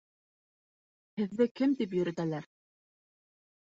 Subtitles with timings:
[1.21, 2.49] Һеҙҙе кем тип йөрөтәләр?